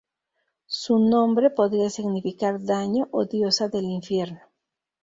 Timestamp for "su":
0.65-0.97